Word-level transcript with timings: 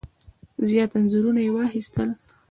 زیات 0.67 0.91
انځورونه 0.99 1.39
یې 1.45 1.51
واخیستل. 1.53 2.09